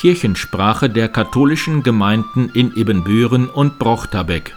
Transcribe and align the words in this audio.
Kirchensprache 0.00 0.88
der 0.88 1.10
katholischen 1.10 1.82
Gemeinden 1.82 2.48
in 2.54 2.74
Ibbenbüren 2.74 3.50
und 3.50 3.78
Brochterbeck. 3.78 4.56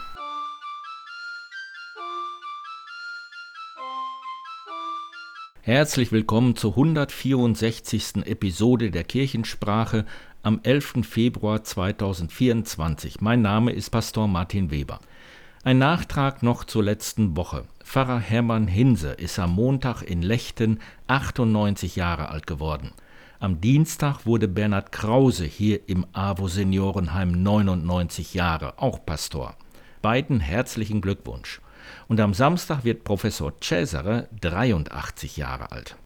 Herzlich 5.59 6.13
willkommen 6.13 6.55
zur 6.55 6.71
164. 6.71 8.25
Episode 8.25 8.89
der 8.89 9.03
Kirchensprache 9.03 10.05
am 10.43 10.61
11. 10.63 11.05
Februar 11.05 11.61
2024. 11.61 13.19
Mein 13.19 13.41
Name 13.41 13.73
ist 13.73 13.89
Pastor 13.89 14.29
Martin 14.29 14.71
Weber. 14.71 15.01
Ein 15.65 15.77
Nachtrag 15.77 16.41
noch 16.41 16.63
zur 16.63 16.85
letzten 16.85 17.35
Woche. 17.35 17.65
Pfarrer 17.83 18.19
Hermann 18.19 18.67
Hinse 18.67 19.11
ist 19.11 19.37
am 19.39 19.55
Montag 19.55 20.03
in 20.03 20.21
Lechten 20.21 20.79
98 21.07 21.97
Jahre 21.97 22.29
alt 22.29 22.47
geworden. 22.47 22.93
Am 23.43 23.59
Dienstag 23.59 24.25
wurde 24.25 24.47
Bernhard 24.47 24.93
Krause 24.93 25.43
hier 25.43 25.81
im 25.89 26.05
AWO 26.13 26.47
Seniorenheim 26.47 27.43
99 27.43 28.33
Jahre, 28.33 28.79
auch 28.79 29.05
Pastor. 29.05 29.57
Beiden 30.01 30.39
herzlichen 30.39 31.01
Glückwunsch. 31.01 31.59
Und 32.07 32.21
am 32.21 32.33
Samstag 32.33 32.85
wird 32.85 33.03
Professor 33.03 33.51
Cesare 33.59 34.29
83 34.39 35.35
Jahre 35.35 35.73
alt. 35.73 35.97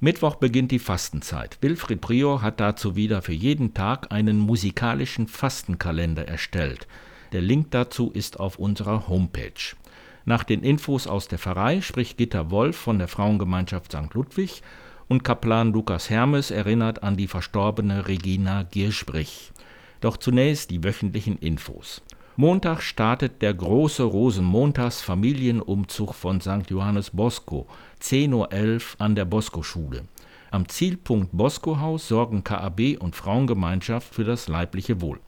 Mittwoch 0.00 0.36
beginnt 0.36 0.70
die 0.70 0.78
Fastenzeit. 0.78 1.58
Wilfried 1.60 2.00
Prior 2.00 2.40
hat 2.40 2.60
dazu 2.60 2.96
wieder 2.96 3.20
für 3.20 3.34
jeden 3.34 3.74
Tag 3.74 4.10
einen 4.10 4.38
musikalischen 4.38 5.28
Fastenkalender 5.28 6.26
erstellt. 6.26 6.88
Der 7.32 7.42
Link 7.42 7.72
dazu 7.72 8.10
ist 8.10 8.40
auf 8.40 8.58
unserer 8.58 9.06
Homepage. 9.06 9.76
Nach 10.24 10.44
den 10.44 10.62
Infos 10.62 11.06
aus 11.06 11.28
der 11.28 11.38
Pfarrei 11.38 11.82
spricht 11.82 12.16
Gitta 12.16 12.50
Wolf 12.50 12.78
von 12.78 12.98
der 12.98 13.08
Frauengemeinschaft 13.08 13.92
St. 13.92 14.14
Ludwig 14.14 14.62
und 15.08 15.24
Kaplan 15.24 15.72
Lukas 15.72 16.10
Hermes 16.10 16.50
erinnert 16.50 17.02
an 17.02 17.16
die 17.16 17.28
verstorbene 17.28 18.08
Regina 18.08 18.62
Giersprich. 18.62 19.52
Doch 20.00 20.16
zunächst 20.16 20.70
die 20.70 20.82
wöchentlichen 20.82 21.38
Infos. 21.38 22.02
Montag 22.36 22.82
startet 22.82 23.42
der 23.42 23.54
große 23.54 24.02
Rosenmontags 24.02 25.00
Familienumzug 25.02 26.14
von 26.14 26.40
St. 26.40 26.68
Johannes 26.68 27.10
Bosco, 27.10 27.68
10.11 28.02 28.32
Uhr 28.34 28.80
an 28.98 29.14
der 29.14 29.24
Bosco-Schule. 29.24 30.02
Am 30.50 30.68
Zielpunkt 30.68 31.30
Bosco-Haus 31.32 32.08
sorgen 32.08 32.42
KAB 32.42 32.96
und 32.98 33.14
Frauengemeinschaft 33.14 34.12
für 34.12 34.24
das 34.24 34.48
leibliche 34.48 35.00
Wohl. 35.00 35.20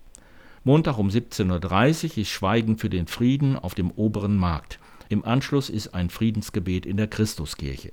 Montag 0.65 0.99
um 0.99 1.09
17.30 1.09 2.05
Uhr 2.05 2.19
ist 2.19 2.29
Schweigen 2.29 2.77
für 2.77 2.91
den 2.91 3.07
Frieden 3.07 3.57
auf 3.57 3.77
dem 3.77 3.93
oberen 3.93 4.37
Markt. 4.37 4.81
Im 5.09 5.25
Anschluss 5.25 5.71
ist 5.71 5.95
ein 5.95 6.11
Friedensgebet 6.11 6.87
in 6.87 6.97
der 6.97 7.07
Christuskirche. 7.07 7.91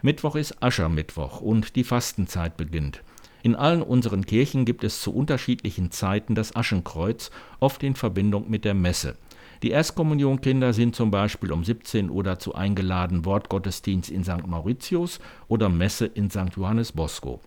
Mittwoch 0.00 0.36
ist 0.36 0.62
Aschermittwoch 0.62 1.40
und 1.40 1.74
die 1.74 1.82
Fastenzeit 1.82 2.56
beginnt. 2.56 3.02
In 3.42 3.56
allen 3.56 3.82
unseren 3.82 4.24
Kirchen 4.24 4.64
gibt 4.64 4.84
es 4.84 5.00
zu 5.00 5.12
unterschiedlichen 5.12 5.90
Zeiten 5.90 6.36
das 6.36 6.54
Aschenkreuz, 6.54 7.30
oft 7.58 7.82
in 7.82 7.96
Verbindung 7.96 8.48
mit 8.48 8.64
der 8.64 8.74
Messe. 8.74 9.16
Die 9.64 9.70
Erstkommunionkinder 9.70 10.72
sind 10.72 10.94
zum 10.94 11.10
Beispiel 11.10 11.50
um 11.50 11.64
17 11.64 12.10
Uhr 12.10 12.22
dazu 12.22 12.54
eingeladen, 12.54 13.24
Wortgottesdienst 13.24 14.08
in 14.08 14.22
St. 14.22 14.46
Mauritius 14.46 15.18
oder 15.48 15.68
Messe 15.68 16.06
in 16.06 16.30
St. 16.30 16.54
Johannes 16.56 16.92
Bosco. 16.92 17.40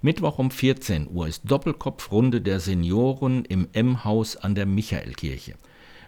Mittwoch 0.00 0.38
um 0.38 0.50
14 0.50 1.08
Uhr 1.12 1.28
ist 1.28 1.42
Doppelkopfrunde 1.50 2.40
der 2.40 2.60
Senioren 2.60 3.44
im 3.44 3.68
M-Haus 3.74 4.36
an 4.38 4.54
der 4.54 4.64
Michaelkirche. 4.64 5.56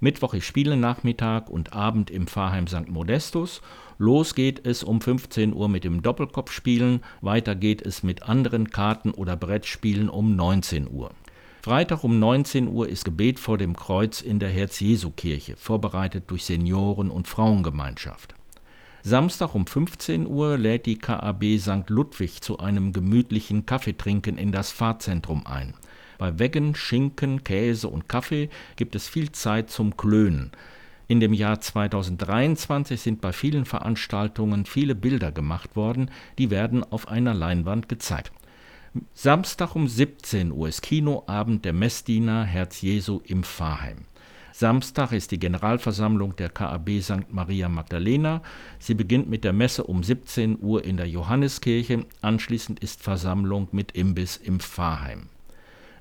Mittwoch 0.03 0.35
ist 0.35 0.47
Spielenachmittag 0.47 1.49
und 1.49 1.75
Abend 1.75 2.11
im 2.11 2.27
Pfarrheim 2.27 2.67
St. 2.67 2.89
Modestus. 2.89 3.63
Los 3.99 4.35
geht 4.35 4.67
es 4.67 4.83
um 4.83 5.01
15 5.01 5.55
Uhr 5.55 5.69
mit 5.69 5.85
dem 5.85 6.03
Doppelkopfspielen, 6.03 7.05
weiter 7.21 7.55
geht 7.55 7.87
es 7.87 8.03
mit 8.03 8.25
anderen 8.25 8.71
Karten- 8.71 9.13
oder 9.13 9.37
Brettspielen 9.37 10.09
um 10.09 10.35
19 10.35 10.91
Uhr. 10.91 11.13
Freitag 11.63 12.03
um 12.03 12.19
19 12.19 12.67
Uhr 12.67 12.89
ist 12.89 13.05
Gebet 13.05 13.39
vor 13.39 13.59
dem 13.59 13.77
Kreuz 13.77 14.23
in 14.23 14.41
der 14.41 14.49
Herz-Jesu-Kirche, 14.49 15.55
vorbereitet 15.57 16.25
durch 16.33 16.47
Senioren- 16.47 17.09
und 17.09 17.29
Frauengemeinschaft. 17.29 18.35
Samstag 19.05 19.55
um 19.55 19.69
15 19.69 20.27
Uhr 20.27 20.59
lädt 20.59 20.87
die 20.87 20.99
KAB 20.99 21.61
St. 21.61 21.89
Ludwig 21.89 22.41
zu 22.41 22.59
einem 22.59 22.93
gemütlichen 22.93 23.67
Kaffeetrinken 23.67 24.37
in 24.37 24.51
das 24.51 24.73
Fahrzentrum 24.73 25.47
ein. 25.47 25.75
Bei 26.19 26.39
Weggen, 26.39 26.75
Schinken, 26.75 27.45
Käse 27.45 27.89
und 27.89 28.09
Kaffee 28.09 28.49
gibt 28.77 28.95
es 28.95 29.09
viel 29.09 29.33
Zeit 29.33 29.71
zum 29.71 29.97
Klönen. 29.97 30.53
In 31.09 31.21
dem 31.21 31.33
Jahr 31.33 31.61
2023 31.61 33.01
sind 33.01 33.21
bei 33.21 33.33
vielen 33.33 33.65
Veranstaltungen 33.65 34.65
viele 34.65 34.95
Bilder 34.95 35.33
gemacht 35.33 35.77
worden, 35.77 36.11
die 36.39 36.51
werden 36.51 36.85
auf 36.85 37.09
einer 37.09 37.35
Leinwand 37.35 37.89
gezeigt. 37.89 38.33
Samstag 39.15 39.75
um 39.75 39.89
17 39.89 40.53
Uhr 40.53 40.69
ist 40.69 40.83
Kinoabend 40.83 41.65
der 41.65 41.73
Messdiener 41.73 42.45
Herz 42.45 42.83
Jesu 42.83 43.21
im 43.25 43.43
Pfarrheim. 43.43 44.07
Samstag 44.53 45.13
ist 45.13 45.31
die 45.31 45.39
Generalversammlung 45.39 46.37
der 46.37 46.51
KAB 46.51 47.01
St. 47.01 47.33
Maria 47.33 47.71
Magdalena. 47.71 48.43
Sie 48.79 48.95
beginnt 48.95 49.31
mit 49.31 49.45
der 49.45 49.55
Messe 49.55 49.85
um 49.85 50.03
17 50.03 50.59
Uhr 50.61 50.85
in 50.85 50.99
der 50.99 51.09
Johanneskirche. 51.09 52.05
Anschließend 52.21 52.81
ist 52.81 53.03
Versammlung 53.03 53.69
mit 53.73 53.93
Imbiss 53.93 54.37
im 54.37 54.61
Pfarrheim. 54.61 55.29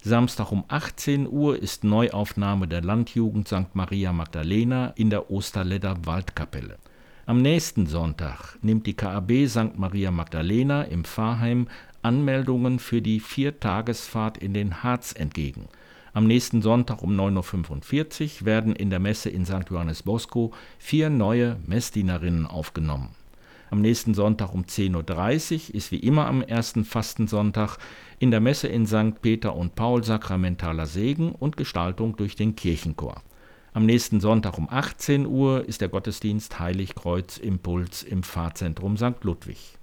Samstag 0.04 0.52
um 0.52 0.64
18 0.68 1.30
Uhr 1.30 1.60
ist 1.60 1.84
Neuaufnahme 1.84 2.68
der 2.68 2.82
Landjugend 2.82 3.48
St. 3.48 3.76
Maria 3.76 4.12
Magdalena 4.12 4.94
in 4.96 5.12
der 5.12 5.30
Osterledder 5.30 5.96
Waldkapelle. 6.06 6.80
Am 7.28 7.40
nächsten 7.40 7.86
Sonntag 7.86 8.58
nimmt 8.64 8.88
die 8.88 8.96
KAB 8.96 9.48
St. 9.48 9.78
Maria 9.78 10.10
Magdalena 10.10 10.82
im 10.82 11.04
Pfarrheim 11.04 11.68
Anmeldungen 12.02 12.80
für 12.80 13.04
die 13.04 13.20
Viertagesfahrt 13.20 14.40
in 14.40 14.56
den 14.56 14.82
Harz 14.82 15.14
entgegen. 15.14 15.68
Am 16.14 16.26
nächsten 16.26 16.64
Sonntag 16.64 17.04
um 17.04 17.12
9.45 17.16 18.42
Uhr 18.42 18.46
werden 18.48 18.76
in 18.76 18.90
der 18.90 19.00
Messe 19.00 19.30
in 19.30 19.46
St. 19.46 19.70
Johannes 19.70 20.02
Bosco 20.02 20.52
vier 20.80 21.12
neue 21.12 21.58
Messdienerinnen 21.68 22.48
aufgenommen. 22.48 23.10
Am 23.72 23.80
nächsten 23.80 24.14
Sonntag 24.14 24.54
um 24.54 24.64
10.30 24.64 25.70
Uhr 25.70 25.76
ist 25.76 25.94
wie 25.94 26.00
immer 26.00 26.28
am 26.28 26.42
ersten 26.42 26.84
Fastensonntag 26.84 27.78
in 28.20 28.30
der 28.30 28.42
Messe 28.42 28.68
in 28.68 28.86
St. 28.86 29.22
Peter 29.22 29.56
und 29.56 29.76
Paul 29.76 30.04
sakramentaler 30.04 30.88
Segen 30.88 31.32
und 31.32 31.56
Gestaltung 31.56 32.18
durch 32.18 32.36
den 32.36 32.58
Kirchenchor. 32.58 33.22
Am 33.72 33.86
nächsten 33.86 34.20
Sonntag 34.20 34.58
um 34.58 34.68
18 34.70 35.26
Uhr 35.26 35.64
ist 35.66 35.80
der 35.80 35.88
Gottesdienst 35.88 36.60
Heiligkreuz 36.60 37.38
Impuls 37.38 38.04
im 38.04 38.24
Pfarrzentrum 38.24 38.98
St. 38.98 39.24
Ludwig. 39.24 39.78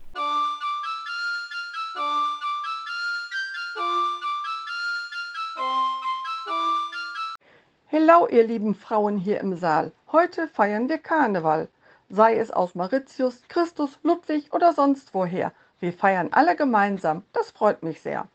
Hallo, 7.91 8.29
ihr 8.31 8.47
lieben 8.47 8.75
Frauen 8.75 9.17
hier 9.17 9.41
im 9.41 9.57
Saal. 9.57 9.93
Heute 10.13 10.47
feiern 10.47 10.91
wir 10.91 10.99
Karneval. 10.99 11.69
Sei 12.09 12.39
es 12.39 12.51
aus 12.51 12.75
Mauritius, 12.75 13.43
Christus, 13.49 13.99
Ludwig 14.03 14.53
oder 14.53 14.73
sonst 14.73 15.15
woher. 15.15 15.53
Wir 15.81 15.93
feiern 15.93 16.29
alle 16.33 16.57
gemeinsam. 16.57 17.25
Das 17.33 17.51
freut 17.51 17.83
mich 17.83 18.01
sehr. 18.01 18.27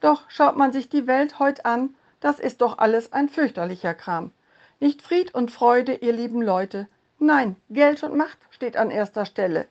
Doch 0.00 0.28
schaut 0.28 0.56
man 0.56 0.72
sich 0.72 0.88
die 0.88 1.06
Welt 1.06 1.38
heute 1.38 1.64
an, 1.64 1.94
das 2.20 2.38
ist 2.38 2.60
doch 2.60 2.78
alles 2.78 3.12
ein 3.12 3.28
fürchterlicher 3.28 3.94
Kram. 3.94 4.32
Nicht 4.80 5.02
Fried 5.02 5.34
und 5.34 5.50
Freude, 5.50 5.94
ihr 5.94 6.12
lieben 6.12 6.42
Leute. 6.42 6.88
Nein, 7.18 7.56
Geld 7.70 8.02
und 8.02 8.16
Macht 8.16 8.38
steht 8.50 8.76
an 8.76 8.90
erster 8.90 9.26
Stelle. 9.26 9.66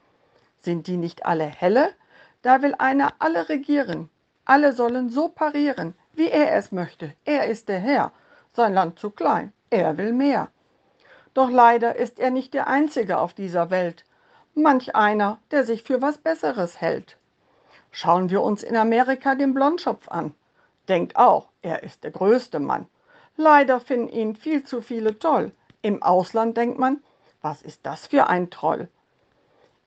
Sind 0.61 0.87
die 0.87 0.97
nicht 0.97 1.25
alle 1.25 1.45
helle? 1.45 1.93
Da 2.41 2.61
will 2.61 2.75
einer 2.77 3.13
alle 3.19 3.49
regieren. 3.49 4.09
Alle 4.45 4.73
sollen 4.73 5.09
so 5.09 5.29
parieren, 5.29 5.95
wie 6.13 6.29
er 6.29 6.55
es 6.55 6.71
möchte. 6.71 7.13
Er 7.25 7.47
ist 7.47 7.69
der 7.69 7.79
Herr 7.79 8.11
sein 8.53 8.73
Land 8.73 8.99
zu 8.99 9.09
klein, 9.09 9.51
er 9.69 9.97
will 9.97 10.13
mehr. 10.13 10.49
Doch 11.33 11.49
leider 11.49 11.95
ist 11.95 12.19
er 12.19 12.29
nicht 12.29 12.53
der 12.53 12.67
Einzige 12.67 13.17
auf 13.17 13.33
dieser 13.33 13.69
Welt, 13.69 14.05
manch 14.53 14.95
einer, 14.95 15.39
der 15.51 15.63
sich 15.63 15.83
für 15.83 16.01
was 16.01 16.17
Besseres 16.17 16.79
hält. 16.79 17.17
Schauen 17.91 18.29
wir 18.29 18.41
uns 18.41 18.63
in 18.63 18.75
Amerika 18.75 19.35
den 19.35 19.53
Blondschopf 19.53 20.09
an. 20.09 20.33
Denkt 20.87 21.15
auch, 21.15 21.49
er 21.61 21.83
ist 21.83 22.03
der 22.03 22.11
größte 22.11 22.59
Mann. 22.59 22.87
Leider 23.35 23.79
finden 23.79 24.09
ihn 24.09 24.35
viel 24.35 24.63
zu 24.63 24.81
viele 24.81 25.17
toll. 25.17 25.51
Im 25.81 26.03
Ausland 26.03 26.55
denkt 26.57 26.77
man, 26.77 27.01
was 27.41 27.61
ist 27.61 27.85
das 27.85 28.07
für 28.07 28.27
ein 28.27 28.49
Troll? 28.49 28.89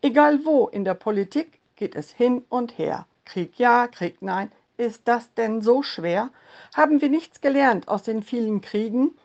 Egal 0.02 0.44
wo 0.44 0.68
in 0.68 0.84
der 0.84 0.94
Politik 0.94 1.60
geht 1.76 1.94
es 1.94 2.10
hin 2.10 2.44
und 2.48 2.76
her. 2.78 3.06
Krieg 3.24 3.58
ja, 3.58 3.86
Krieg 3.86 4.20
nein, 4.20 4.50
ist 4.76 5.08
das 5.08 5.32
denn 5.34 5.62
so 5.62 5.82
schwer? 5.82 6.30
Haben 6.74 7.00
wir 7.00 7.08
nichts 7.08 7.40
gelernt 7.40 7.88
aus 7.88 8.02
den 8.02 8.22
vielen 8.22 8.60
Kriegen? 8.60 9.16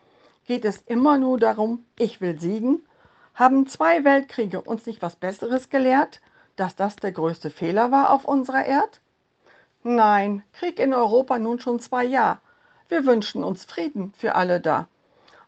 Geht 0.52 0.66
es 0.66 0.82
immer 0.86 1.18
nur 1.18 1.40
darum, 1.40 1.86
ich 1.98 2.20
will 2.20 2.38
siegen? 2.38 2.86
Haben 3.36 3.68
zwei 3.68 4.04
Weltkriege 4.04 4.60
uns 4.60 4.86
nicht 4.86 5.02
was 5.02 5.16
Besseres 5.16 5.70
gelehrt, 5.70 6.20
dass 6.58 6.76
das 6.76 6.98
der 6.98 7.14
größte 7.14 7.52
Fehler 7.52 7.90
war 7.90 8.10
auf 8.10 8.26
unserer 8.26 8.66
Erd? 8.66 9.00
Nein, 9.84 10.44
Krieg 10.52 10.78
in 10.78 10.94
Europa 10.94 11.40
nun 11.40 11.62
schon 11.62 11.80
zwei 11.80 12.04
Jahre. 12.04 12.40
Wir 12.90 13.06
wünschen 13.06 13.46
uns 13.46 13.64
Frieden 13.64 14.12
für 14.18 14.36
alle 14.36 14.60
da. 14.60 14.90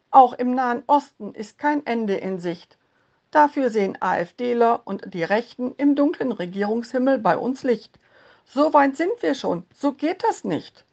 Auch 0.10 0.32
im 0.32 0.56
Nahen 0.56 0.84
Osten 0.88 1.36
ist 1.36 1.60
kein 1.60 1.86
Ende 1.86 2.16
in 2.16 2.40
Sicht. 2.40 2.78
Dafür 3.30 3.72
sehen 3.72 3.98
AfDler 4.00 4.84
und 4.86 5.14
die 5.14 5.26
Rechten 5.26 5.76
im 5.76 5.96
dunklen 5.96 6.32
Regierungshimmel 6.32 7.18
bei 7.18 7.38
uns 7.38 7.64
Licht. 7.64 8.00
So 8.46 8.74
weit 8.74 8.96
sind 8.96 9.22
wir 9.22 9.36
schon, 9.36 9.66
so 9.76 9.92
geht 9.92 10.24
das 10.24 10.46
nicht. 10.46 10.86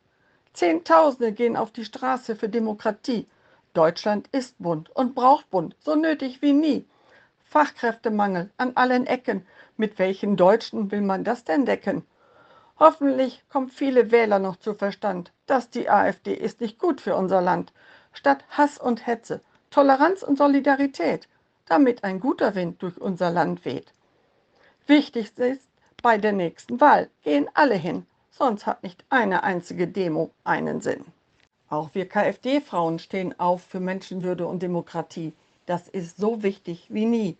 Zehntausende 0.52 1.30
gehen 1.30 1.56
auf 1.56 1.70
die 1.70 1.84
Straße 1.84 2.34
für 2.34 2.48
Demokratie. 2.48 3.28
Deutschland 3.72 4.28
ist 4.32 4.58
bunt 4.58 4.90
und 4.90 5.14
braucht 5.14 5.48
bunt, 5.50 5.76
so 5.80 5.94
nötig 5.94 6.42
wie 6.42 6.52
nie. 6.52 6.86
Fachkräftemangel 7.44 8.50
an 8.56 8.72
allen 8.76 9.06
Ecken. 9.06 9.46
Mit 9.76 9.98
welchen 9.98 10.36
Deutschen 10.36 10.90
will 10.90 11.02
man 11.02 11.24
das 11.24 11.44
denn 11.44 11.66
decken? 11.66 12.04
Hoffentlich 12.78 13.42
kommen 13.48 13.68
viele 13.68 14.10
Wähler 14.10 14.38
noch 14.38 14.56
zu 14.56 14.74
Verstand, 14.74 15.32
dass 15.46 15.68
die 15.68 15.90
AfD 15.90 16.32
ist 16.32 16.60
nicht 16.60 16.78
gut 16.78 17.00
für 17.00 17.14
unser 17.14 17.40
Land. 17.40 17.72
Statt 18.12 18.44
Hass 18.50 18.78
und 18.78 19.06
Hetze, 19.06 19.40
Toleranz 19.70 20.22
und 20.22 20.38
Solidarität, 20.38 21.28
damit 21.66 22.04
ein 22.04 22.20
guter 22.20 22.54
Wind 22.54 22.82
durch 22.82 22.98
unser 22.98 23.30
Land 23.30 23.64
weht. 23.64 23.92
Wichtig 24.86 25.36
ist, 25.38 25.68
bei 26.02 26.18
der 26.18 26.32
nächsten 26.32 26.80
Wahl 26.80 27.10
gehen 27.22 27.48
alle 27.54 27.74
hin, 27.76 28.06
sonst 28.30 28.66
hat 28.66 28.82
nicht 28.82 29.04
eine 29.10 29.42
einzige 29.42 29.86
Demo 29.86 30.30
einen 30.42 30.80
Sinn. 30.80 31.04
Auch 31.70 31.90
wir 31.94 32.08
KfD-Frauen 32.08 32.98
stehen 32.98 33.38
auf 33.38 33.62
für 33.62 33.78
Menschenwürde 33.78 34.44
und 34.48 34.60
Demokratie. 34.60 35.32
Das 35.66 35.88
ist 35.88 36.16
so 36.16 36.42
wichtig 36.42 36.86
wie 36.88 37.06
nie. 37.06 37.36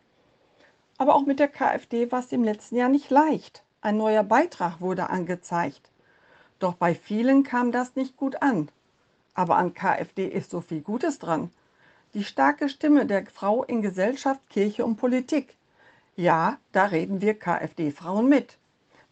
Aber 0.99 1.17
auch 1.17 1.27
mit 1.27 1.41
der 1.41 1.49
KfD 1.49 2.13
war 2.13 2.21
es 2.21 2.31
im 2.31 2.45
letzten 2.45 2.77
Jahr 2.77 2.89
nicht 2.89 3.11
leicht. 3.11 3.65
Ein 3.81 3.97
neuer 3.97 4.23
Beitrag 4.23 4.81
wurde 4.81 5.11
angezeigt. 5.11 5.91
Doch 6.61 6.75
bei 6.75 6.95
vielen 6.95 7.43
kam 7.43 7.73
das 7.73 7.97
nicht 7.97 8.17
gut 8.17 8.41
an. 8.41 8.69
Aber 9.35 9.57
an 9.57 9.75
KfD 9.75 10.29
ist 10.29 10.51
so 10.51 10.61
viel 10.61 10.81
Gutes 10.81 11.19
dran. 11.19 11.51
Die 12.15 12.23
starke 12.23 12.69
Stimme 12.69 13.07
der 13.07 13.27
Frau 13.27 13.65
in 13.65 13.83
Gesellschaft, 13.83 14.41
Kirche 14.49 14.85
und 14.85 14.95
Politik. 14.95 15.57
Ja, 16.15 16.59
da 16.71 16.85
reden 16.85 17.21
wir 17.21 17.37
KfD-Frauen 17.37 18.29
mit. 18.29 18.59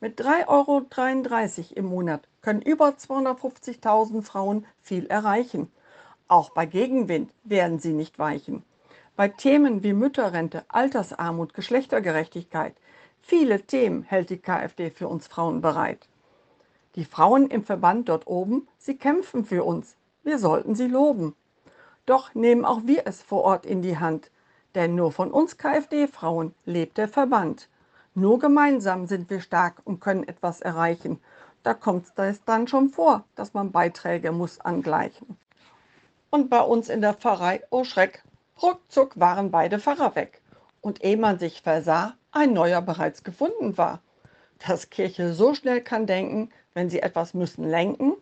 Mit 0.00 0.20
3,33 0.20 0.46
Euro 0.46 1.74
im 1.74 1.86
Monat 1.86 2.28
können 2.40 2.62
über 2.62 2.90
250.000 2.90 4.22
Frauen 4.22 4.64
viel 4.80 5.06
erreichen. 5.06 5.72
Auch 6.28 6.50
bei 6.50 6.66
Gegenwind 6.66 7.32
werden 7.42 7.80
sie 7.80 7.92
nicht 7.92 8.16
weichen. 8.16 8.62
Bei 9.16 9.26
Themen 9.26 9.82
wie 9.82 9.94
Mütterrente, 9.94 10.64
Altersarmut, 10.68 11.52
Geschlechtergerechtigkeit, 11.52 12.76
viele 13.20 13.62
Themen 13.62 14.04
hält 14.04 14.30
die 14.30 14.38
KfD 14.38 14.90
für 14.90 15.08
uns 15.08 15.26
Frauen 15.26 15.60
bereit. 15.60 16.06
Die 16.94 17.04
Frauen 17.04 17.48
im 17.48 17.64
Verband 17.64 18.08
dort 18.08 18.28
oben, 18.28 18.68
sie 18.78 18.96
kämpfen 18.96 19.44
für 19.44 19.64
uns. 19.64 19.96
Wir 20.22 20.38
sollten 20.38 20.76
sie 20.76 20.86
loben. 20.86 21.34
Doch 22.06 22.36
nehmen 22.36 22.64
auch 22.64 22.82
wir 22.84 23.02
es 23.04 23.20
vor 23.20 23.42
Ort 23.42 23.66
in 23.66 23.82
die 23.82 23.98
Hand, 23.98 24.30
denn 24.76 24.94
nur 24.94 25.10
von 25.10 25.32
uns 25.32 25.58
KfD-Frauen 25.58 26.54
lebt 26.64 26.98
der 26.98 27.08
Verband. 27.08 27.68
Nur 28.14 28.38
gemeinsam 28.38 29.06
sind 29.06 29.30
wir 29.30 29.40
stark 29.40 29.80
und 29.84 30.00
können 30.00 30.26
etwas 30.26 30.60
erreichen. 30.60 31.20
Da 31.62 31.74
kommt 31.74 32.06
es 32.16 32.44
dann 32.44 32.66
schon 32.68 32.90
vor, 32.90 33.24
dass 33.34 33.54
man 33.54 33.72
Beiträge 33.72 34.32
muss 34.32 34.60
angleichen. 34.60 35.36
Und 36.30 36.50
bei 36.50 36.60
uns 36.60 36.88
in 36.88 37.00
der 37.00 37.14
Pfarrei, 37.14 37.62
oh 37.70 37.84
Schreck, 37.84 38.22
ruckzuck 38.62 39.18
waren 39.18 39.50
beide 39.50 39.78
Pfarrer 39.78 40.14
weg. 40.14 40.40
Und 40.80 41.04
ehe 41.04 41.16
man 41.16 41.38
sich 41.38 41.62
versah, 41.62 42.14
ein 42.32 42.52
neuer 42.52 42.82
bereits 42.82 43.24
gefunden 43.24 43.78
war. 43.78 44.00
Dass 44.66 44.90
Kirche 44.90 45.32
so 45.32 45.54
schnell 45.54 45.80
kann 45.80 46.06
denken, 46.06 46.50
wenn 46.74 46.90
sie 46.90 47.00
etwas 47.00 47.34
müssen 47.34 47.64
lenken, 47.64 48.14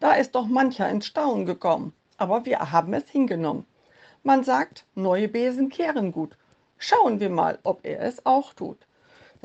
da 0.00 0.12
ist 0.12 0.34
doch 0.34 0.46
mancher 0.46 0.88
ins 0.88 1.06
Staunen 1.06 1.46
gekommen 1.46 1.92
aber 2.16 2.44
wir 2.46 2.72
haben 2.72 2.94
es 2.94 3.08
hingenommen. 3.08 3.66
Man 4.22 4.44
sagt, 4.44 4.84
neue 4.94 5.28
Besen 5.28 5.68
kehren 5.68 6.12
gut. 6.12 6.36
Schauen 6.78 7.20
wir 7.20 7.30
mal, 7.30 7.58
ob 7.62 7.84
er 7.84 8.00
es 8.00 8.24
auch 8.26 8.52
tut. 8.54 8.85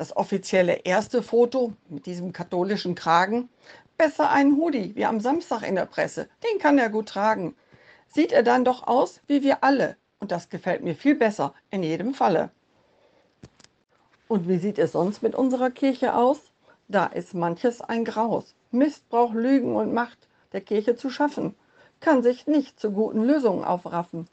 Das 0.01 0.17
offizielle 0.17 0.77
erste 0.83 1.21
Foto 1.21 1.73
mit 1.87 2.07
diesem 2.07 2.33
katholischen 2.33 2.95
Kragen. 2.95 3.49
Besser 3.99 4.31
ein 4.31 4.57
Hoodie 4.57 4.95
wie 4.95 5.05
am 5.05 5.19
Samstag 5.19 5.61
in 5.61 5.75
der 5.75 5.85
Presse. 5.85 6.27
Den 6.43 6.57
kann 6.57 6.79
er 6.79 6.89
gut 6.89 7.09
tragen. 7.09 7.55
Sieht 8.07 8.31
er 8.31 8.41
dann 8.41 8.65
doch 8.65 8.87
aus 8.87 9.21
wie 9.27 9.43
wir 9.43 9.63
alle. 9.63 9.97
Und 10.17 10.31
das 10.31 10.49
gefällt 10.49 10.83
mir 10.83 10.95
viel 10.95 11.13
besser, 11.13 11.53
in 11.69 11.83
jedem 11.83 12.15
Falle. 12.15 12.49
Und 14.27 14.47
wie 14.47 14.57
sieht 14.57 14.79
es 14.79 14.93
sonst 14.93 15.21
mit 15.21 15.35
unserer 15.35 15.69
Kirche 15.69 16.15
aus? 16.15 16.39
Da 16.87 17.05
ist 17.05 17.35
manches 17.35 17.79
ein 17.79 18.03
Graus. 18.03 18.55
Missbrauch, 18.71 19.35
Lügen 19.35 19.75
und 19.75 19.93
Macht 19.93 20.27
der 20.51 20.61
Kirche 20.61 20.95
zu 20.95 21.11
schaffen 21.11 21.53
kann 21.99 22.23
sich 22.23 22.47
nicht 22.47 22.79
zu 22.79 22.89
guten 22.89 23.23
Lösungen 23.23 23.63
aufraffen. 23.63 24.27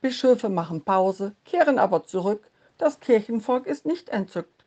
Bischöfe 0.00 0.48
machen 0.48 0.80
Pause, 0.80 1.34
kehren 1.44 1.78
aber 1.78 2.06
zurück. 2.06 2.50
Das 2.78 2.98
Kirchenvolk 2.98 3.66
ist 3.66 3.84
nicht 3.84 4.08
entzückt. 4.08 4.61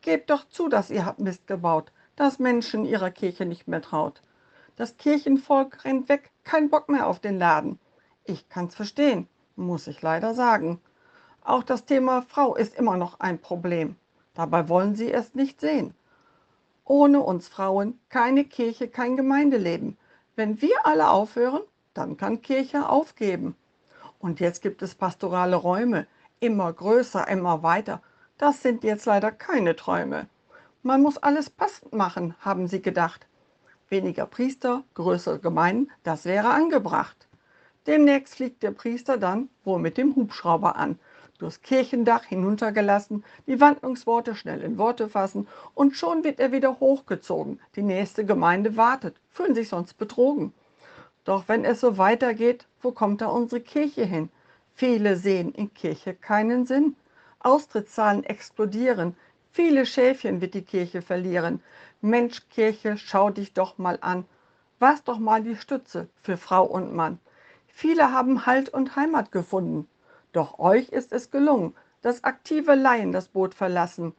Gebt 0.00 0.30
doch 0.30 0.48
zu, 0.48 0.68
dass 0.68 0.90
ihr 0.90 1.04
habt 1.04 1.20
Mist 1.20 1.46
gebaut, 1.46 1.92
dass 2.16 2.38
Menschen 2.38 2.84
ihrer 2.84 3.10
Kirche 3.10 3.44
nicht 3.44 3.68
mehr 3.68 3.82
traut. 3.82 4.22
Das 4.76 4.96
Kirchenvolk 4.96 5.84
rennt 5.84 6.08
weg, 6.08 6.30
kein 6.44 6.70
Bock 6.70 6.88
mehr 6.88 7.06
auf 7.06 7.18
den 7.18 7.38
Laden. 7.38 7.78
Ich 8.24 8.48
kann's 8.48 8.74
verstehen, 8.74 9.28
muss 9.56 9.86
ich 9.86 10.02
leider 10.02 10.34
sagen. 10.34 10.80
Auch 11.42 11.62
das 11.62 11.84
Thema 11.84 12.22
Frau 12.22 12.54
ist 12.54 12.76
immer 12.76 12.96
noch 12.96 13.20
ein 13.20 13.38
Problem. 13.38 13.96
Dabei 14.34 14.68
wollen 14.68 14.94
sie 14.94 15.12
es 15.12 15.34
nicht 15.34 15.60
sehen. 15.60 15.94
Ohne 16.84 17.20
uns 17.20 17.48
Frauen 17.48 17.98
keine 18.08 18.44
Kirche, 18.44 18.88
kein 18.88 19.16
Gemeindeleben. 19.16 19.98
Wenn 20.36 20.62
wir 20.62 20.86
alle 20.86 21.10
aufhören, 21.10 21.62
dann 21.92 22.16
kann 22.16 22.40
Kirche 22.40 22.88
aufgeben. 22.88 23.56
Und 24.20 24.40
jetzt 24.40 24.62
gibt 24.62 24.82
es 24.82 24.94
pastorale 24.94 25.56
Räume, 25.56 26.06
immer 26.40 26.72
größer, 26.72 27.26
immer 27.28 27.62
weiter. 27.62 28.00
Das 28.38 28.62
sind 28.62 28.84
jetzt 28.84 29.04
leider 29.04 29.32
keine 29.32 29.74
Träume. 29.74 30.28
Man 30.84 31.02
muss 31.02 31.18
alles 31.18 31.50
passend 31.50 31.92
machen, 31.92 32.36
haben 32.38 32.68
sie 32.68 32.80
gedacht. 32.80 33.26
Weniger 33.88 34.26
Priester, 34.26 34.84
größere 34.94 35.40
Gemeinden, 35.40 35.90
das 36.04 36.24
wäre 36.24 36.50
angebracht. 36.50 37.26
Demnächst 37.88 38.36
fliegt 38.36 38.62
der 38.62 38.70
Priester 38.70 39.16
dann 39.18 39.48
wohl 39.64 39.80
mit 39.80 39.98
dem 39.98 40.14
Hubschrauber 40.14 40.76
an, 40.76 41.00
durchs 41.38 41.62
Kirchendach 41.62 42.24
hinuntergelassen, 42.26 43.24
die 43.48 43.60
Wandlungsworte 43.60 44.36
schnell 44.36 44.62
in 44.62 44.78
Worte 44.78 45.08
fassen 45.08 45.48
und 45.74 45.96
schon 45.96 46.22
wird 46.22 46.38
er 46.38 46.52
wieder 46.52 46.78
hochgezogen. 46.78 47.58
Die 47.74 47.82
nächste 47.82 48.24
Gemeinde 48.24 48.76
wartet, 48.76 49.16
fühlen 49.32 49.56
sich 49.56 49.68
sonst 49.68 49.98
betrogen. 49.98 50.52
Doch 51.24 51.48
wenn 51.48 51.64
es 51.64 51.80
so 51.80 51.98
weitergeht, 51.98 52.66
wo 52.82 52.92
kommt 52.92 53.20
da 53.20 53.26
unsere 53.26 53.60
Kirche 53.60 54.04
hin? 54.04 54.30
Viele 54.74 55.16
sehen 55.16 55.52
in 55.54 55.74
Kirche 55.74 56.14
keinen 56.14 56.66
Sinn. 56.66 56.94
Austrittszahlen 57.40 58.24
explodieren. 58.24 59.16
Viele 59.52 59.86
Schäfchen 59.86 60.40
wird 60.40 60.54
die 60.54 60.62
Kirche 60.62 61.02
verlieren. 61.02 61.62
Mensch, 62.00 62.48
Kirche, 62.48 62.96
schau 62.96 63.30
dich 63.30 63.52
doch 63.52 63.78
mal 63.78 63.98
an. 64.00 64.24
War's 64.78 65.02
doch 65.04 65.18
mal 65.18 65.42
die 65.42 65.56
Stütze 65.56 66.08
für 66.22 66.36
Frau 66.36 66.64
und 66.64 66.94
Mann. 66.94 67.18
Viele 67.66 68.12
haben 68.12 68.46
Halt 68.46 68.68
und 68.68 68.96
Heimat 68.96 69.32
gefunden. 69.32 69.88
Doch 70.32 70.58
euch 70.58 70.88
ist 70.90 71.12
es 71.12 71.30
gelungen, 71.30 71.74
dass 72.02 72.24
aktive 72.24 72.74
Laien 72.74 73.12
das 73.12 73.28
Boot 73.28 73.54
verlassen, 73.54 74.14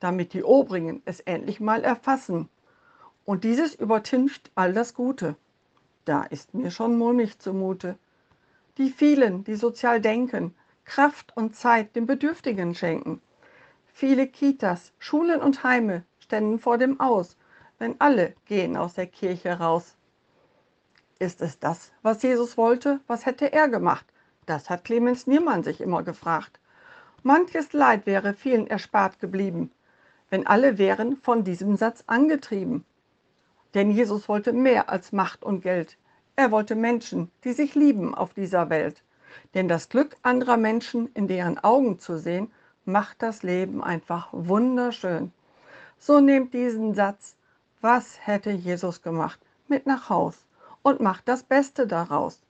damit 0.00 0.32
die 0.32 0.44
Obrigen 0.44 1.02
es 1.04 1.20
endlich 1.20 1.60
mal 1.60 1.84
erfassen. 1.84 2.48
Und 3.24 3.44
dieses 3.44 3.74
übertüncht 3.74 4.50
all 4.54 4.72
das 4.72 4.94
Gute. 4.94 5.36
Da 6.04 6.24
ist 6.24 6.52
mir 6.54 6.70
schon 6.70 6.98
mulmig 6.98 7.38
zumute. 7.38 7.96
Die 8.78 8.90
vielen, 8.90 9.44
die 9.44 9.54
sozial 9.54 10.00
denken, 10.00 10.54
Kraft 10.84 11.36
und 11.36 11.56
Zeit 11.56 11.94
den 11.96 12.06
Bedürftigen 12.06 12.74
schenken. 12.74 13.20
Viele 13.86 14.26
Kitas, 14.26 14.92
Schulen 14.98 15.40
und 15.40 15.62
Heime 15.64 16.04
ständen 16.18 16.58
vor 16.58 16.78
dem 16.78 16.98
Aus, 17.00 17.36
wenn 17.78 18.00
alle 18.00 18.34
gehen 18.46 18.76
aus 18.76 18.94
der 18.94 19.06
Kirche 19.06 19.58
raus. 19.58 19.96
Ist 21.18 21.40
es 21.40 21.58
das, 21.58 21.92
was 22.02 22.22
Jesus 22.22 22.56
wollte? 22.56 23.00
Was 23.06 23.26
hätte 23.26 23.52
er 23.52 23.68
gemacht? 23.68 24.06
Das 24.46 24.70
hat 24.70 24.84
Clemens 24.84 25.26
Niermann 25.26 25.62
sich 25.62 25.80
immer 25.80 26.02
gefragt. 26.02 26.58
Manches 27.22 27.72
Leid 27.72 28.06
wäre 28.06 28.34
vielen 28.34 28.66
erspart 28.66 29.20
geblieben, 29.20 29.70
wenn 30.30 30.46
alle 30.46 30.78
wären 30.78 31.16
von 31.16 31.44
diesem 31.44 31.76
Satz 31.76 32.02
angetrieben. 32.08 32.84
Denn 33.74 33.92
Jesus 33.92 34.28
wollte 34.28 34.52
mehr 34.52 34.90
als 34.90 35.12
Macht 35.12 35.44
und 35.44 35.60
Geld. 35.60 35.96
Er 36.34 36.50
wollte 36.50 36.74
Menschen, 36.74 37.30
die 37.44 37.52
sich 37.52 37.76
lieben 37.76 38.14
auf 38.14 38.34
dieser 38.34 38.68
Welt. 38.70 39.04
Denn 39.54 39.68
das 39.68 39.88
Glück 39.88 40.16
anderer 40.22 40.56
Menschen 40.56 41.10
in 41.14 41.28
deren 41.28 41.58
Augen 41.58 41.98
zu 41.98 42.18
sehen, 42.18 42.50
macht 42.84 43.22
das 43.22 43.42
Leben 43.42 43.82
einfach 43.82 44.28
wunderschön. 44.32 45.32
So 45.98 46.20
nehmt 46.20 46.52
diesen 46.52 46.94
Satz, 46.94 47.36
was 47.80 48.26
hätte 48.26 48.50
Jesus 48.50 49.02
gemacht, 49.02 49.40
mit 49.68 49.86
nach 49.86 50.08
Haus 50.08 50.36
und 50.82 51.00
macht 51.00 51.28
das 51.28 51.42
Beste 51.42 51.86
daraus. 51.86 52.40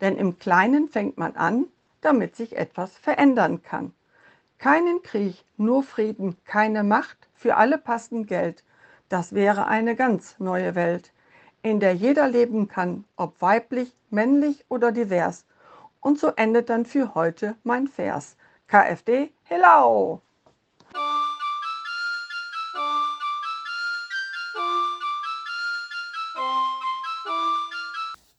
Denn 0.00 0.16
im 0.16 0.38
Kleinen 0.38 0.88
fängt 0.88 1.18
man 1.18 1.36
an, 1.36 1.66
damit 2.00 2.36
sich 2.36 2.56
etwas 2.56 2.96
verändern 2.96 3.62
kann. 3.62 3.92
Keinen 4.58 5.02
Krieg, 5.02 5.44
nur 5.56 5.82
Frieden, 5.82 6.36
keine 6.44 6.84
Macht, 6.84 7.28
für 7.34 7.56
alle 7.56 7.78
passend 7.78 8.28
Geld. 8.28 8.62
Das 9.08 9.34
wäre 9.34 9.66
eine 9.66 9.96
ganz 9.96 10.36
neue 10.38 10.74
Welt, 10.74 11.12
in 11.62 11.80
der 11.80 11.94
jeder 11.94 12.28
leben 12.28 12.68
kann, 12.68 13.04
ob 13.16 13.40
weiblich, 13.40 13.92
männlich 14.10 14.64
oder 14.68 14.92
divers. 14.92 15.44
Und 16.02 16.18
so 16.18 16.32
endet 16.34 16.68
dann 16.68 16.84
für 16.84 17.14
heute 17.14 17.54
mein 17.62 17.86
Vers. 17.86 18.36
KfD, 18.66 19.30
hello! 19.44 20.20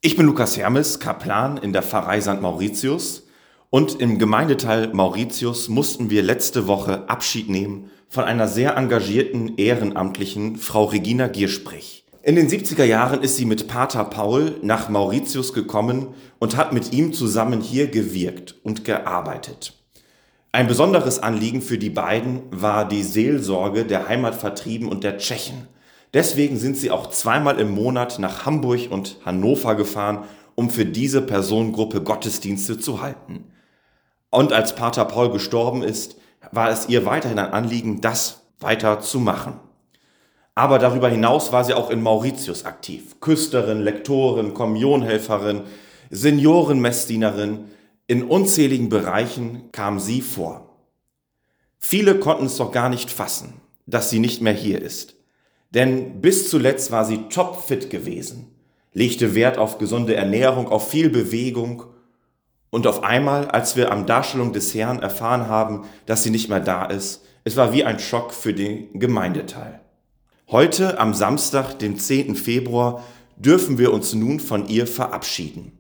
Ich 0.01 0.17
bin 0.17 0.25
Lukas 0.25 0.57
Hermes, 0.57 0.99
Kaplan 0.99 1.55
in 1.55 1.71
der 1.71 1.81
Pfarrei 1.81 2.19
St. 2.19 2.41
Mauritius 2.41 3.25
und 3.69 4.01
im 4.01 4.19
Gemeindeteil 4.19 4.89
Mauritius 4.93 5.69
mussten 5.69 6.09
wir 6.09 6.21
letzte 6.21 6.67
Woche 6.67 7.07
Abschied 7.07 7.49
nehmen 7.49 7.89
von 8.09 8.25
einer 8.25 8.49
sehr 8.49 8.75
engagierten 8.75 9.55
Ehrenamtlichen, 9.55 10.57
Frau 10.57 10.83
Regina 10.83 11.29
Giersprich. 11.29 12.02
In 12.25 12.37
den 12.37 12.47
70er 12.47 12.85
Jahren 12.85 13.21
ist 13.21 13.35
sie 13.35 13.43
mit 13.43 13.67
Pater 13.67 14.05
Paul 14.05 14.57
nach 14.61 14.87
Mauritius 14.87 15.51
gekommen 15.51 16.13
und 16.39 16.55
hat 16.55 16.71
mit 16.71 16.93
ihm 16.93 17.11
zusammen 17.11 17.59
hier 17.59 17.87
gewirkt 17.87 18.55
und 18.63 18.85
gearbeitet. 18.85 19.73
Ein 20.53 20.67
besonderes 20.67 21.21
Anliegen 21.21 21.61
für 21.61 21.77
die 21.77 21.89
beiden 21.89 22.43
war 22.49 22.87
die 22.87 23.03
Seelsorge 23.03 23.83
der 23.83 24.07
Heimatvertrieben 24.07 24.87
und 24.87 25.03
der 25.03 25.17
Tschechen. 25.17 25.67
Deswegen 26.13 26.55
sind 26.55 26.77
sie 26.77 26.91
auch 26.91 27.09
zweimal 27.09 27.59
im 27.59 27.71
Monat 27.71 28.19
nach 28.19 28.45
Hamburg 28.45 28.89
und 28.89 29.17
Hannover 29.25 29.75
gefahren, 29.75 30.23
um 30.55 30.69
für 30.69 30.85
diese 30.85 31.21
Personengruppe 31.21 32.03
Gottesdienste 32.03 32.79
zu 32.79 33.01
halten. 33.01 33.51
Und 34.29 34.53
als 34.53 34.75
Pater 34.75 35.03
Paul 35.03 35.29
gestorben 35.29 35.83
ist, 35.83 36.15
war 36.53 36.69
es 36.69 36.87
ihr 36.87 37.05
weiterhin 37.05 37.39
ein 37.39 37.51
Anliegen, 37.51 37.99
das 37.99 38.45
weiter 38.61 39.01
zu 39.01 39.19
machen. 39.19 39.59
Aber 40.55 40.77
darüber 40.77 41.09
hinaus 41.09 41.51
war 41.51 41.63
sie 41.63 41.73
auch 41.73 41.89
in 41.89 42.01
Mauritius 42.01 42.65
aktiv. 42.65 43.19
Küsterin, 43.19 43.81
Lektorin, 43.81 44.53
Kommunionhelferin, 44.53 45.61
Seniorenmessdienerin. 46.11 47.65
In 48.05 48.23
unzähligen 48.23 48.89
Bereichen 48.89 49.71
kam 49.71 49.99
sie 49.99 50.21
vor. 50.21 50.69
Viele 51.79 52.15
konnten 52.19 52.45
es 52.45 52.57
doch 52.57 52.71
gar 52.71 52.89
nicht 52.89 53.09
fassen, 53.09 53.61
dass 53.87 54.09
sie 54.09 54.19
nicht 54.19 54.41
mehr 54.41 54.53
hier 54.53 54.81
ist. 54.81 55.15
Denn 55.71 56.21
bis 56.21 56.49
zuletzt 56.49 56.91
war 56.91 57.03
sie 57.03 57.29
topfit 57.29 57.89
gewesen, 57.89 58.53
legte 58.93 59.33
Wert 59.33 59.57
auf 59.57 59.79
gesunde 59.79 60.15
Ernährung, 60.15 60.67
auf 60.67 60.89
viel 60.89 61.09
Bewegung. 61.09 61.85
Und 62.69 62.85
auf 62.87 63.03
einmal, 63.03 63.47
als 63.47 63.75
wir 63.75 63.91
am 63.91 64.05
Darstellung 64.05 64.53
des 64.53 64.73
Herrn 64.75 64.99
erfahren 64.99 65.47
haben, 65.47 65.85
dass 66.05 66.23
sie 66.23 66.29
nicht 66.29 66.49
mehr 66.49 66.59
da 66.59 66.85
ist, 66.85 67.25
es 67.43 67.57
war 67.57 67.73
wie 67.73 67.83
ein 67.83 67.99
Schock 67.99 68.33
für 68.33 68.53
den 68.53 68.99
Gemeindeteil. 68.99 69.82
Heute, 70.53 70.99
am 70.99 71.15
Samstag, 71.15 71.79
dem 71.79 71.97
10. 71.97 72.35
Februar, 72.35 73.03
dürfen 73.37 73.79
wir 73.79 73.91
uns 73.91 74.13
nun 74.13 74.39
von 74.39 74.67
ihr 74.67 74.85
verabschieden. 74.85 75.79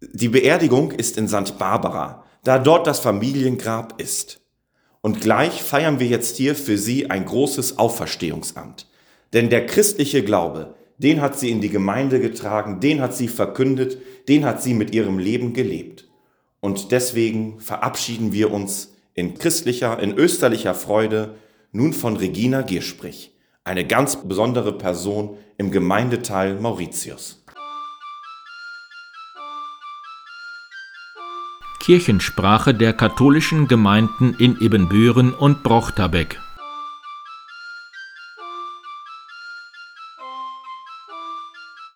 Die 0.00 0.30
Beerdigung 0.30 0.92
ist 0.92 1.18
in 1.18 1.28
St. 1.28 1.58
Barbara, 1.58 2.24
da 2.42 2.58
dort 2.58 2.86
das 2.86 3.00
Familiengrab 3.00 4.00
ist. 4.00 4.40
Und 5.02 5.20
gleich 5.20 5.62
feiern 5.62 6.00
wir 6.00 6.06
jetzt 6.06 6.38
hier 6.38 6.54
für 6.54 6.78
sie 6.78 7.10
ein 7.10 7.26
großes 7.26 7.76
Auferstehungsamt. 7.76 8.86
Denn 9.34 9.50
der 9.50 9.66
christliche 9.66 10.24
Glaube, 10.24 10.74
den 10.96 11.20
hat 11.20 11.38
sie 11.38 11.50
in 11.50 11.60
die 11.60 11.68
Gemeinde 11.68 12.18
getragen, 12.18 12.80
den 12.80 13.02
hat 13.02 13.14
sie 13.14 13.28
verkündet, 13.28 13.98
den 14.26 14.46
hat 14.46 14.62
sie 14.62 14.72
mit 14.72 14.94
ihrem 14.94 15.18
Leben 15.18 15.52
gelebt. 15.52 16.08
Und 16.60 16.92
deswegen 16.92 17.60
verabschieden 17.60 18.32
wir 18.32 18.52
uns 18.52 18.94
in 19.12 19.34
christlicher, 19.34 19.98
in 19.98 20.16
österlicher 20.16 20.74
Freude 20.74 21.34
nun 21.72 21.92
von 21.92 22.16
Regina 22.16 22.62
Giersprich, 22.62 23.34
eine 23.68 23.86
ganz 23.86 24.16
besondere 24.16 24.72
Person 24.72 25.36
im 25.58 25.70
Gemeindeteil 25.70 26.58
Mauritius. 26.58 27.44
Kirchensprache 31.80 32.74
der 32.74 32.94
katholischen 32.94 33.68
Gemeinden 33.68 34.34
in 34.38 34.58
Ebenbüren 34.60 35.32
und 35.34 35.62
Brochterbeck 35.62 36.40